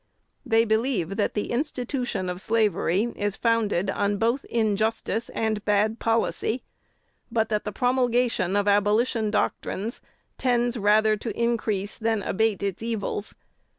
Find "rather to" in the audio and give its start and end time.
10.75-11.39